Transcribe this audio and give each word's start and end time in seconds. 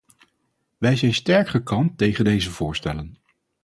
Wij 0.77 0.95
zijn 0.95 1.13
sterk 1.13 1.47
gekant 1.47 1.97
tegen 1.97 2.23
deze 2.25 2.51
voorstellen. 2.51 3.21